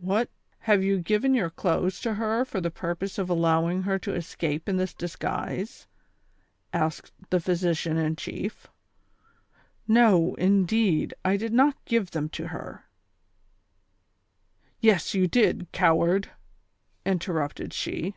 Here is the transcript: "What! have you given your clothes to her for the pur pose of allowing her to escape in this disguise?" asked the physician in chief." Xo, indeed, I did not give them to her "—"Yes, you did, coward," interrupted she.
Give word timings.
"What! 0.00 0.30
have 0.60 0.82
you 0.82 0.98
given 0.98 1.34
your 1.34 1.50
clothes 1.50 2.00
to 2.00 2.14
her 2.14 2.46
for 2.46 2.58
the 2.58 2.70
pur 2.70 2.94
pose 2.94 3.18
of 3.18 3.28
allowing 3.28 3.82
her 3.82 3.98
to 3.98 4.14
escape 4.14 4.66
in 4.66 4.78
this 4.78 4.94
disguise?" 4.94 5.86
asked 6.72 7.12
the 7.28 7.38
physician 7.38 7.98
in 7.98 8.16
chief." 8.16 8.68
Xo, 9.90 10.34
indeed, 10.38 11.12
I 11.22 11.36
did 11.36 11.52
not 11.52 11.84
give 11.84 12.12
them 12.12 12.30
to 12.30 12.46
her 12.48 12.86
"—"Yes, 14.80 15.12
you 15.12 15.26
did, 15.26 15.70
coward," 15.70 16.30
interrupted 17.04 17.74
she. 17.74 18.14